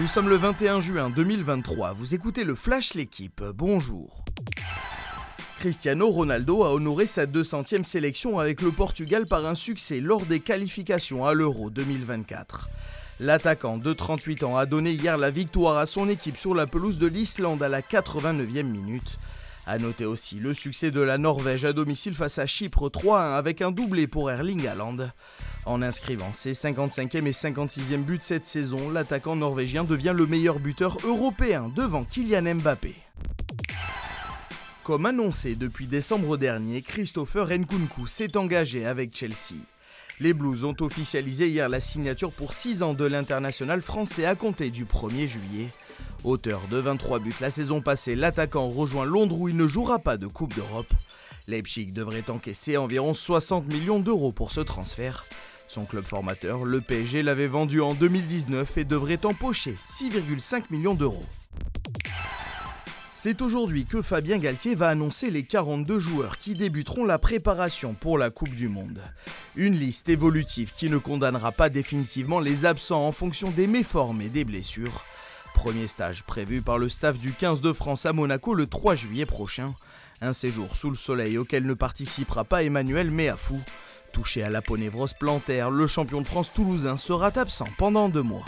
[0.00, 4.24] Nous sommes le 21 juin 2023, vous écoutez le Flash L'équipe, bonjour.
[5.60, 10.40] Cristiano Ronaldo a honoré sa 200e sélection avec le Portugal par un succès lors des
[10.40, 12.68] qualifications à l'Euro 2024.
[13.20, 16.98] L'attaquant de 38 ans a donné hier la victoire à son équipe sur la pelouse
[16.98, 19.18] de l'Islande à la 89e minute.
[19.68, 23.62] A noter aussi le succès de la Norvège à domicile face à Chypre 3-1 avec
[23.62, 25.06] un doublé pour Erling Haaland.
[25.66, 30.98] En inscrivant ses 55e et 56e buts cette saison, l'attaquant norvégien devient le meilleur buteur
[31.04, 32.94] européen devant Kylian Mbappé.
[34.82, 39.56] Comme annoncé depuis décembre dernier, Christopher Nkunku s'est engagé avec Chelsea.
[40.20, 44.70] Les Blues ont officialisé hier la signature pour 6 ans de l'international français à compter
[44.70, 45.68] du 1er juillet.
[46.24, 50.18] Auteur de 23 buts la saison passée, l'attaquant rejoint Londres où il ne jouera pas
[50.18, 50.92] de Coupe d'Europe.
[51.48, 55.24] Leipzig devrait encaisser environ 60 millions d'euros pour ce transfert.
[55.68, 61.24] Son club formateur, le PSG, l'avait vendu en 2019 et devrait empocher 6,5 millions d'euros.
[63.12, 68.18] C'est aujourd'hui que Fabien Galtier va annoncer les 42 joueurs qui débuteront la préparation pour
[68.18, 69.00] la Coupe du Monde.
[69.56, 74.28] Une liste évolutive qui ne condamnera pas définitivement les absents en fonction des méformes et
[74.28, 75.02] des blessures.
[75.54, 79.24] Premier stage prévu par le staff du 15 de France à Monaco le 3 juillet
[79.24, 79.74] prochain.
[80.20, 83.58] Un séjour sous le soleil auquel ne participera pas Emmanuel Méafou.
[84.14, 88.44] Touché à l'aponévrose plantaire, le champion de France toulousain sera absent pendant deux mois.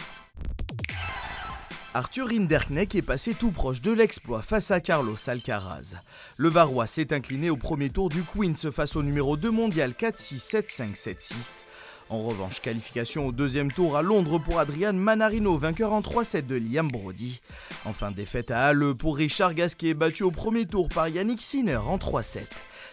[1.93, 5.97] Arthur Rinderknecht est passé tout proche de l'exploit face à Carlos Alcaraz.
[6.37, 11.65] Le Varois s'est incliné au premier tour du Queens face au numéro 2 mondial 4-6-7-5-7-6.
[12.09, 16.55] En revanche, qualification au deuxième tour à Londres pour Adrian Manarino, vainqueur en 3-7 de
[16.55, 17.41] Liam Brody.
[17.85, 21.97] Enfin, défaite à Halle pour Richard Gasquet, battu au premier tour par Yannick Sinner en
[21.97, 22.39] 3-7.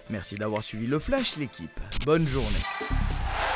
[0.10, 1.80] Merci d'avoir suivi le Flash, l'équipe.
[2.06, 3.53] Bonne journée.